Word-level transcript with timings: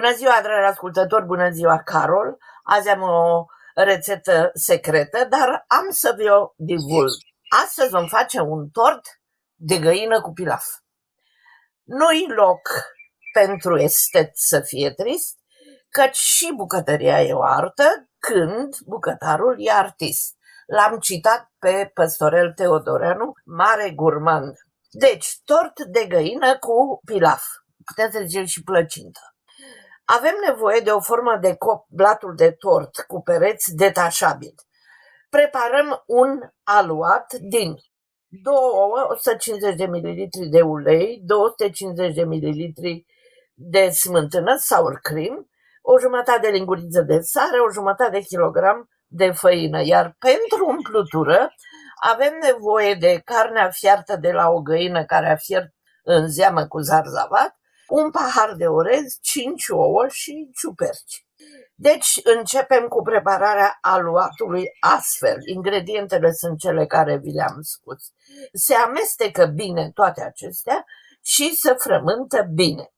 Bună 0.00 0.14
ziua, 0.14 0.40
dragi 0.42 0.66
ascultători, 0.66 1.24
bună 1.24 1.50
ziua, 1.50 1.82
Carol. 1.82 2.38
Azi 2.62 2.88
am 2.88 3.02
o 3.02 3.44
rețetă 3.74 4.50
secretă, 4.54 5.24
dar 5.24 5.64
am 5.66 5.90
să 5.90 6.14
vi-o 6.16 6.52
divulg. 6.56 7.10
Astăzi 7.62 7.90
vom 7.90 8.06
face 8.06 8.40
un 8.40 8.68
tort 8.68 9.00
de 9.54 9.78
găină 9.78 10.20
cu 10.20 10.32
pilaf. 10.32 10.64
Nu-i 11.82 12.26
loc 12.34 12.60
pentru 13.32 13.76
estet 13.76 14.30
să 14.32 14.60
fie 14.60 14.90
trist, 14.90 15.38
căci 15.88 16.16
și 16.16 16.52
bucătăria 16.56 17.22
e 17.22 17.32
o 17.32 17.42
artă 17.42 18.08
când 18.18 18.76
bucătarul 18.86 19.56
e 19.58 19.70
artist. 19.70 20.36
L-am 20.66 20.98
citat 20.98 21.52
pe 21.58 21.90
Păstorel 21.94 22.52
Teodoreanu, 22.52 23.32
mare 23.44 23.90
gurmand. 23.90 24.54
Deci, 24.90 25.40
tort 25.44 25.80
de 25.84 26.06
găină 26.06 26.58
cu 26.58 27.00
pilaf. 27.04 27.42
Puteți 27.84 28.16
să 28.16 28.22
ziceți 28.26 28.52
și 28.52 28.62
plăcintă. 28.62 29.20
Avem 30.16 30.34
nevoie 30.46 30.80
de 30.80 30.90
o 30.90 31.00
formă 31.00 31.38
de 31.40 31.54
cop 31.54 31.86
blatul 31.88 32.34
de 32.36 32.50
tort 32.50 33.04
cu 33.06 33.22
pereți 33.22 33.74
detașabil. 33.74 34.54
Preparăm 35.28 36.02
un 36.06 36.40
aluat 36.62 37.32
din 37.32 37.74
2 38.28 38.54
ouă, 38.54 39.06
150 39.10 39.76
de 39.76 39.86
ml 39.86 40.28
de 40.50 40.60
ulei, 40.60 41.20
250 41.24 42.14
de 42.14 42.24
ml 42.24 42.72
de 43.54 43.88
smântână, 43.88 44.56
sour 44.56 44.98
cream, 45.02 45.50
o 45.82 45.98
jumătate 45.98 46.40
de 46.40 46.48
linguriță 46.48 47.00
de 47.00 47.20
sare, 47.20 47.58
o 47.68 47.72
jumătate 47.72 48.10
de 48.10 48.20
kilogram 48.20 48.88
de 49.06 49.30
făină. 49.30 49.82
Iar 49.84 50.16
pentru 50.18 50.66
umplutură 50.66 51.54
avem 52.12 52.38
nevoie 52.42 52.94
de 52.94 53.20
carnea 53.24 53.70
fiartă 53.70 54.16
de 54.16 54.32
la 54.32 54.48
o 54.48 54.60
găină 54.60 55.04
care 55.04 55.30
a 55.30 55.36
fiert 55.36 55.68
în 56.02 56.28
zeamă 56.28 56.66
cu 56.66 56.78
zarzavat, 56.78 57.59
un 57.90 58.10
pahar 58.10 58.54
de 58.54 58.66
orez, 58.66 59.18
5 59.20 59.68
ouă 59.68 60.06
și 60.08 60.50
ciuperci. 60.54 61.26
Deci 61.74 62.20
începem 62.22 62.88
cu 62.88 63.02
prepararea 63.02 63.78
aluatului 63.80 64.64
astfel. 64.80 65.36
Ingredientele 65.44 66.32
sunt 66.32 66.58
cele 66.58 66.86
care 66.86 67.16
vi 67.16 67.30
le-am 67.30 67.60
spus. 67.60 67.98
Se 68.52 68.74
amestecă 68.74 69.46
bine 69.46 69.90
toate 69.94 70.22
acestea 70.22 70.84
și 71.22 71.56
se 71.56 71.74
frământă 71.78 72.48
bine. 72.54 72.92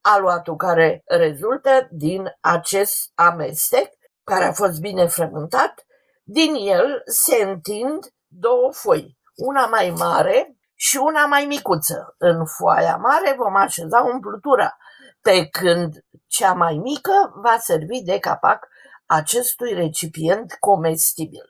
Aluatul 0.00 0.56
care 0.56 1.02
rezultă 1.04 1.88
din 1.90 2.36
acest 2.40 3.10
amestec, 3.14 3.88
care 4.24 4.44
a 4.44 4.52
fost 4.52 4.80
bine 4.80 5.06
frământat, 5.06 5.86
din 6.24 6.54
el 6.54 7.02
se 7.04 7.42
întind 7.42 8.14
două 8.26 8.72
foi, 8.72 9.18
una 9.34 9.66
mai 9.66 9.90
mare 9.98 10.55
și 10.76 10.96
una 10.96 11.26
mai 11.26 11.44
micuță. 11.44 12.14
În 12.18 12.46
foaia 12.46 12.96
mare 12.96 13.34
vom 13.38 13.54
așeza 13.56 14.00
umplutura, 14.00 14.76
pe 15.20 15.48
când 15.48 15.94
cea 16.26 16.52
mai 16.52 16.74
mică 16.82 17.32
va 17.42 17.56
servi 17.58 18.02
de 18.02 18.18
capac 18.18 18.66
acestui 19.06 19.72
recipient 19.74 20.56
comestibil. 20.60 21.44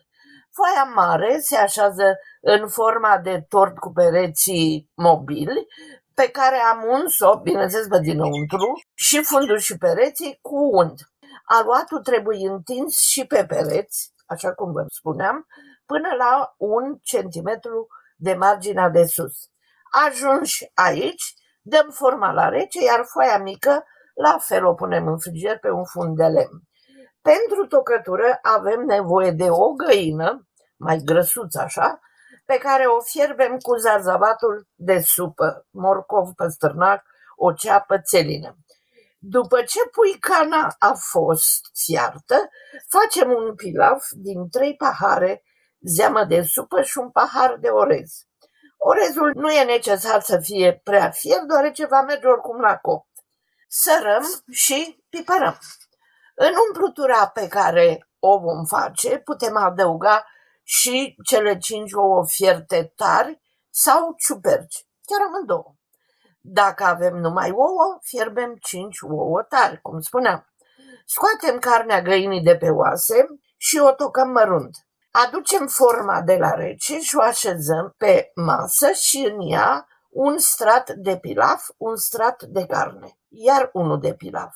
Foaia 0.52 0.84
mare 0.94 1.38
se 1.38 1.56
așează 1.56 2.16
în 2.40 2.68
forma 2.68 3.18
de 3.18 3.44
tort 3.48 3.78
cu 3.78 3.92
pereții 3.92 4.90
mobili, 4.94 5.66
pe 6.14 6.28
care 6.30 6.56
am 6.56 6.84
uns-o, 6.88 7.40
bineînțeles, 7.40 7.86
pe 7.86 7.98
dinăuntru, 8.00 8.72
și 8.94 9.22
fundul 9.22 9.58
și 9.58 9.76
pereții 9.76 10.38
cu 10.42 10.56
unt. 10.72 11.00
Aluatul 11.44 12.00
trebuie 12.02 12.48
întins 12.48 12.98
și 12.98 13.26
pe 13.26 13.44
pereți, 13.46 14.12
așa 14.26 14.54
cum 14.54 14.72
vă 14.72 14.84
spuneam, 14.88 15.46
până 15.86 16.08
la 16.18 16.54
un 16.56 16.98
centimetru 17.02 17.86
de 18.16 18.34
marginea 18.34 18.88
de 18.88 19.04
sus. 19.04 19.50
Ajungi 20.06 20.70
aici, 20.74 21.34
dăm 21.62 21.90
forma 21.90 22.32
la 22.32 22.48
rece, 22.48 22.84
iar 22.84 23.04
foaia 23.04 23.38
mică 23.38 23.84
la 24.14 24.38
fel 24.40 24.64
o 24.64 24.74
punem 24.74 25.06
în 25.06 25.18
frigider 25.18 25.58
pe 25.58 25.70
un 25.70 25.84
fund 25.84 26.16
de 26.16 26.24
lemn. 26.24 26.62
Pentru 27.22 27.66
tocătură 27.68 28.38
avem 28.42 28.80
nevoie 28.80 29.30
de 29.30 29.50
o 29.50 29.72
găină, 29.72 30.48
mai 30.76 31.00
grăsuță 31.04 31.60
așa, 31.60 32.00
pe 32.44 32.58
care 32.58 32.84
o 32.84 33.00
fierbem 33.00 33.56
cu 33.56 33.76
zarzavatul 33.76 34.68
de 34.74 35.00
supă, 35.00 35.66
morcov, 35.70 36.28
păstărnac, 36.36 37.02
o 37.36 37.52
ceapă, 37.52 37.98
țelină. 37.98 38.56
După 39.18 39.62
ce 39.62 39.78
puicana 39.90 40.74
a 40.78 40.92
fost 40.92 41.60
fiartă, 41.84 42.48
facem 42.88 43.30
un 43.30 43.54
pilaf 43.54 44.04
din 44.10 44.48
trei 44.48 44.76
pahare 44.76 45.42
zeamă 45.86 46.24
de 46.24 46.42
supă 46.42 46.82
și 46.82 46.98
un 46.98 47.10
pahar 47.10 47.56
de 47.60 47.68
orez. 47.68 48.10
Orezul 48.76 49.32
nu 49.34 49.50
e 49.50 49.64
necesar 49.64 50.20
să 50.20 50.38
fie 50.38 50.80
prea 50.84 51.10
fier, 51.10 51.40
deoarece 51.48 51.86
va 51.86 52.02
merge 52.02 52.26
oricum 52.26 52.60
la 52.60 52.76
copt. 52.76 53.08
Sărăm 53.68 54.22
și 54.50 55.04
pipărăm. 55.08 55.58
În 56.34 56.52
umplutura 56.68 57.28
pe 57.28 57.48
care 57.48 58.08
o 58.18 58.38
vom 58.38 58.64
face, 58.64 59.18
putem 59.18 59.56
adăuga 59.56 60.26
și 60.62 61.16
cele 61.24 61.58
cinci 61.58 61.92
ouă 61.92 62.26
fierte 62.26 62.92
tari 62.96 63.40
sau 63.70 64.14
ciuperci, 64.18 64.86
chiar 65.04 65.26
amândouă. 65.26 65.74
Dacă 66.40 66.84
avem 66.84 67.16
numai 67.16 67.50
ouă, 67.50 67.98
fierbem 68.00 68.56
cinci 68.60 69.00
ouă 69.00 69.42
tari, 69.42 69.80
cum 69.80 70.00
spuneam. 70.00 70.46
Scoatem 71.06 71.58
carnea 71.58 72.02
găinii 72.02 72.42
de 72.42 72.56
pe 72.56 72.68
oase 72.70 73.26
și 73.56 73.78
o 73.78 73.92
tocăm 73.92 74.30
mărunt. 74.30 74.85
Aducem 75.24 75.66
forma 75.66 76.20
de 76.20 76.36
la 76.36 76.50
rece 76.50 76.98
și 76.98 77.16
o 77.16 77.22
așezăm 77.22 77.94
pe 77.96 78.30
masă 78.34 78.90
și 78.92 79.16
în 79.32 79.50
ea 79.50 79.86
un 80.10 80.38
strat 80.38 80.90
de 80.90 81.18
pilaf, 81.18 81.68
un 81.76 81.96
strat 81.96 82.42
de 82.42 82.66
carne, 82.66 83.18
iar 83.28 83.70
unul 83.72 84.00
de 84.00 84.14
pilaf. 84.14 84.54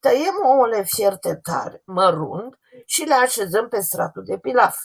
Tăiem 0.00 0.34
ouăle 0.44 0.82
fierte 0.82 1.40
tare, 1.42 1.82
mărunt, 1.84 2.58
și 2.84 3.04
le 3.04 3.14
așezăm 3.14 3.68
pe 3.68 3.80
stratul 3.80 4.24
de 4.24 4.38
pilaf, 4.38 4.78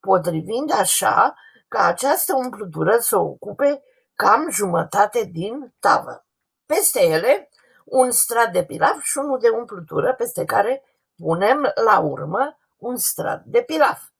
potrivind 0.00 0.72
așa 0.72 1.34
ca 1.68 1.84
această 1.84 2.34
umplutură 2.34 2.98
să 2.98 3.16
ocupe 3.18 3.82
cam 4.14 4.50
jumătate 4.50 5.24
din 5.24 5.74
tavă. 5.80 6.26
Peste 6.66 7.02
ele, 7.02 7.50
un 7.84 8.10
strat 8.10 8.52
de 8.52 8.64
pilaf 8.64 9.00
și 9.02 9.18
unul 9.18 9.38
de 9.38 9.48
umplutură, 9.48 10.14
peste 10.14 10.44
care 10.44 10.82
punem 11.16 11.72
la 11.84 11.98
urmă 11.98 12.58
un 12.76 12.96
strat 12.96 13.42
de 13.44 13.62
pilaf. 13.62 14.12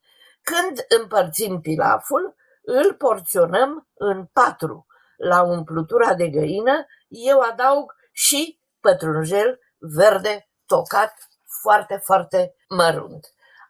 Când 0.44 1.00
împărțim 1.00 1.60
pilaful, 1.60 2.34
îl 2.62 2.94
porționăm 2.94 3.88
în 3.94 4.26
patru. 4.32 4.86
La 5.16 5.42
umplutura 5.42 6.14
de 6.14 6.28
găină 6.28 6.86
eu 7.08 7.40
adaug 7.40 7.94
și 8.12 8.60
pătrunjel 8.80 9.58
verde 9.78 10.48
tocat 10.66 11.14
foarte, 11.62 12.00
foarte 12.04 12.54
mărunt. 12.68 13.26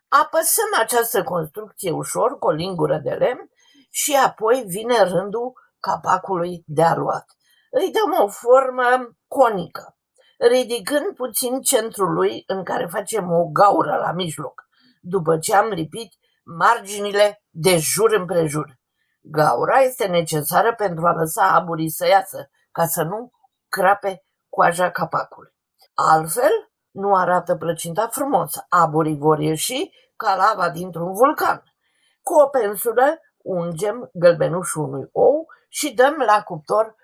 Apăsăm 0.08 0.70
această 0.78 1.22
construcție 1.22 1.90
ușor 1.90 2.38
cu 2.38 2.46
o 2.46 2.50
lingură 2.50 2.98
de 2.98 3.10
lemn 3.10 3.50
și 3.90 4.16
apoi 4.26 4.64
vine 4.66 5.02
rândul 5.02 5.52
capacului 5.80 6.62
de 6.66 6.82
aluat. 6.82 7.26
Îi 7.70 7.90
dăm 7.92 8.24
o 8.24 8.28
formă 8.28 9.16
conică, 9.28 9.96
ridicând 10.38 11.16
puțin 11.16 11.60
centrul 11.60 12.12
lui 12.12 12.42
în 12.46 12.64
care 12.64 12.86
facem 12.86 13.32
o 13.32 13.44
gaură 13.44 13.96
la 13.96 14.12
mijloc. 14.12 14.68
După 15.00 15.38
ce 15.38 15.54
am 15.54 15.68
lipit 15.68 16.12
marginile 16.44 17.42
de 17.50 17.76
jur 17.76 18.12
împrejur. 18.12 18.78
Gaura 19.20 19.78
este 19.78 20.06
necesară 20.06 20.74
pentru 20.74 21.06
a 21.06 21.12
lăsa 21.12 21.48
aburii 21.48 21.90
să 21.90 22.06
iasă, 22.06 22.50
ca 22.72 22.86
să 22.86 23.02
nu 23.02 23.30
crape 23.68 24.24
coaja 24.48 24.90
capacului. 24.90 25.52
Altfel, 25.94 26.72
nu 26.90 27.14
arată 27.14 27.56
plăcinta 27.56 28.08
frumos. 28.10 28.52
Aburii 28.68 29.16
vor 29.16 29.38
ieși 29.38 29.90
ca 30.16 30.34
lava 30.34 30.70
dintr-un 30.70 31.12
vulcan. 31.12 31.62
Cu 32.22 32.34
o 32.34 32.46
pensulă 32.46 33.20
ungem 33.36 34.10
gălbenușul 34.12 34.82
unui 34.82 35.08
ou 35.12 35.46
și 35.68 35.94
dăm 35.94 36.14
la 36.26 36.42
cuptor 36.42 36.94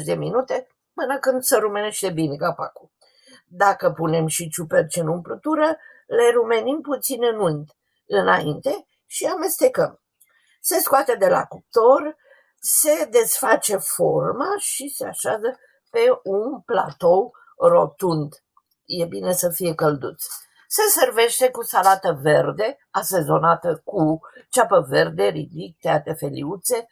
45-50 0.00 0.04
de 0.04 0.14
minute 0.14 0.66
până 0.94 1.18
când 1.18 1.42
se 1.42 1.56
rumenește 1.56 2.10
bine 2.10 2.36
capacul. 2.36 2.90
Dacă 3.46 3.90
punem 3.90 4.26
și 4.26 4.48
ciuperci 4.48 4.96
în 4.96 5.08
umplutură, 5.08 5.76
le 6.16 6.30
rumenim 6.30 6.80
puțin 6.80 7.24
în 7.24 7.40
unt 7.40 7.76
înainte 8.06 8.86
și 9.06 9.24
amestecăm. 9.24 10.00
Se 10.60 10.78
scoate 10.78 11.14
de 11.14 11.28
la 11.28 11.44
cuptor, 11.44 12.16
se 12.60 13.04
desface 13.10 13.76
forma 13.76 14.54
și 14.58 14.88
se 14.88 15.06
așează 15.06 15.58
pe 15.90 16.20
un 16.22 16.60
platou 16.60 17.32
rotund. 17.58 18.32
E 18.84 19.04
bine 19.04 19.32
să 19.32 19.50
fie 19.50 19.74
călduț. 19.74 20.24
Se 20.68 20.82
servește 21.00 21.50
cu 21.50 21.62
salată 21.62 22.18
verde, 22.22 22.78
asezonată 22.90 23.80
cu 23.84 24.20
ceapă 24.50 24.86
verde, 24.88 25.24
ridic, 25.24 25.78
teate 25.80 26.12
feliuțe, 26.12 26.86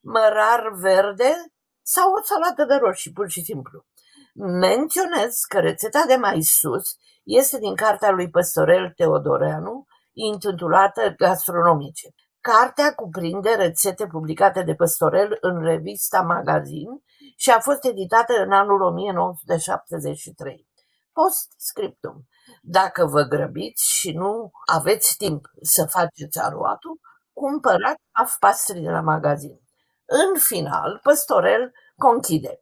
mărar 0.00 0.72
verde 0.72 1.34
sau 1.82 2.12
o 2.12 2.22
salată 2.22 2.64
de 2.64 2.74
roșii, 2.74 3.12
pur 3.12 3.28
și 3.28 3.42
simplu. 3.42 3.86
Menționez 4.34 5.38
că 5.48 5.58
rețeta 5.60 6.04
de 6.06 6.16
mai 6.16 6.42
sus 6.42 6.96
este 7.22 7.58
din 7.58 7.74
cartea 7.74 8.10
lui 8.10 8.30
Păstorel 8.30 8.92
Teodoreanu, 8.96 9.84
intitulată 10.12 11.14
Gastronomice. 11.16 12.08
Cartea 12.40 12.94
cuprinde 12.94 13.50
rețete 13.50 14.06
publicate 14.06 14.62
de 14.62 14.74
Păstorel 14.74 15.38
în 15.40 15.62
revista 15.62 16.20
Magazin 16.20 16.88
și 17.36 17.50
a 17.50 17.60
fost 17.60 17.84
editată 17.84 18.32
în 18.42 18.52
anul 18.52 18.80
1973. 18.82 20.68
Post 21.12 21.52
scriptum. 21.56 22.28
Dacă 22.62 23.06
vă 23.06 23.22
grăbiți 23.22 23.90
și 23.98 24.12
nu 24.12 24.50
aveți 24.66 25.16
timp 25.16 25.46
să 25.60 25.86
faceți 25.90 26.38
aruatul, 26.38 27.00
cumpărați 27.32 28.02
afpastri 28.12 28.80
de 28.80 28.90
la 28.90 29.00
magazin. 29.00 29.60
În 30.04 30.40
final, 30.40 31.00
Păstorel 31.02 31.72
conchide. 31.96 32.61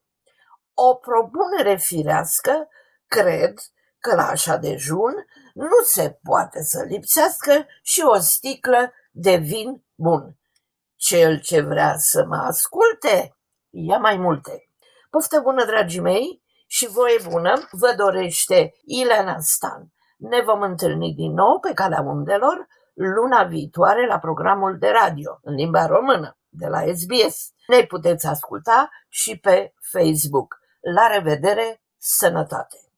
O 0.74 0.94
propunere 0.94 1.76
firească, 1.76 2.68
cred 3.06 3.54
că 3.98 4.14
la 4.14 4.28
așa 4.28 4.56
dejun 4.56 5.12
nu 5.54 5.82
se 5.84 6.18
poate 6.22 6.62
să 6.62 6.84
lipsească 6.88 7.66
și 7.82 8.02
o 8.04 8.18
sticlă 8.18 8.92
de 9.10 9.36
vin 9.36 9.84
bun. 9.94 10.38
Cel 10.96 11.40
ce 11.40 11.60
vrea 11.60 11.94
să 11.96 12.24
mă 12.24 12.36
asculte, 12.36 13.36
ia 13.70 13.98
mai 13.98 14.16
multe. 14.16 14.68
Poftă 15.10 15.40
bună, 15.40 15.64
dragii 15.64 16.00
mei, 16.00 16.42
și 16.66 16.88
voie 16.88 17.18
bună 17.30 17.68
vă 17.70 17.94
dorește 17.96 18.74
Ileana 18.84 19.36
Stan. 19.40 19.92
Ne 20.16 20.40
vom 20.40 20.62
întâlni 20.62 21.14
din 21.14 21.32
nou 21.32 21.58
pe 21.60 21.72
calea 21.72 22.00
undelor 22.00 22.66
luna 22.94 23.44
viitoare 23.44 24.06
la 24.06 24.18
programul 24.18 24.78
de 24.78 24.88
radio 24.88 25.38
în 25.42 25.54
limba 25.54 25.86
română 25.86 26.38
de 26.48 26.66
la 26.66 26.80
SBS. 26.94 27.50
Ne 27.66 27.82
puteți 27.82 28.26
asculta 28.26 28.90
și 29.08 29.38
pe 29.38 29.74
Facebook. 29.92 30.59
La 30.82 31.06
revedere, 31.06 31.82
sănătate! 31.98 32.89